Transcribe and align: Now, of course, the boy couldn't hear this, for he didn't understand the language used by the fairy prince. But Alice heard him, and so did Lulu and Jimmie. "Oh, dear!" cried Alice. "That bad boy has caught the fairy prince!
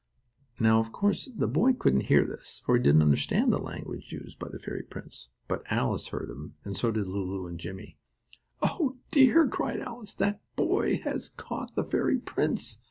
Now, 0.59 0.79
of 0.79 0.91
course, 0.91 1.29
the 1.31 1.45
boy 1.47 1.73
couldn't 1.73 2.07
hear 2.09 2.25
this, 2.25 2.63
for 2.65 2.75
he 2.75 2.81
didn't 2.81 3.03
understand 3.03 3.53
the 3.53 3.59
language 3.59 4.11
used 4.11 4.39
by 4.39 4.47
the 4.49 4.57
fairy 4.57 4.81
prince. 4.81 5.29
But 5.47 5.61
Alice 5.69 6.07
heard 6.07 6.31
him, 6.31 6.55
and 6.65 6.75
so 6.75 6.89
did 6.91 7.05
Lulu 7.07 7.45
and 7.45 7.59
Jimmie. 7.59 7.99
"Oh, 8.63 8.97
dear!" 9.11 9.47
cried 9.47 9.79
Alice. 9.79 10.15
"That 10.15 10.41
bad 10.55 10.55
boy 10.55 10.97
has 11.03 11.29
caught 11.29 11.75
the 11.75 11.83
fairy 11.83 12.17
prince! 12.17 12.79